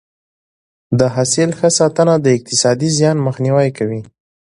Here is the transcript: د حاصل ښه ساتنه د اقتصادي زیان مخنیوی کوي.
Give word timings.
د 0.99 1.01
حاصل 1.15 1.49
ښه 1.57 1.69
ساتنه 1.79 2.13
د 2.21 2.27
اقتصادي 2.37 2.89
زیان 2.97 3.17
مخنیوی 3.27 3.69
کوي. 3.77 4.01